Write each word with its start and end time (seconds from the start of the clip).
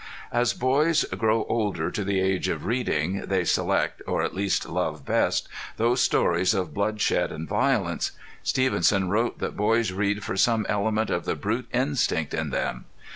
As 0.31 0.55
boys 0.55 1.03
grow 1.15 1.45
older 1.47 1.91
to 1.91 2.03
the 2.03 2.19
age 2.19 2.47
of 2.49 2.65
reading 2.65 3.27
they 3.27 3.43
select, 3.45 4.01
or 4.07 4.23
at 4.23 4.33
least 4.33 4.67
love 4.67 5.05
best, 5.05 5.47
those 5.77 6.01
stories 6.01 6.55
of 6.55 6.73
bloodshed 6.73 7.31
and 7.31 7.47
violence. 7.47 8.11
Stevenson 8.41 9.09
wrote 9.09 9.37
that 9.37 9.55
boys 9.55 9.91
read 9.91 10.23
for 10.23 10.35
some 10.35 10.65
element 10.67 11.11
of 11.11 11.25
the 11.25 11.35
brute 11.35 11.67
instinct 11.71 12.33
in 12.33 12.49
them. 12.49 12.85